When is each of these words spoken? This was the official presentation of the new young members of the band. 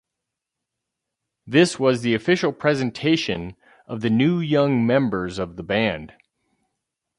This 1.45 1.77
was 1.77 2.01
the 2.01 2.15
official 2.15 2.51
presentation 2.53 3.55
of 3.85 4.01
the 4.01 4.09
new 4.09 4.39
young 4.39 4.83
members 4.83 5.37
of 5.37 5.57
the 5.57 5.63
band. 5.63 6.13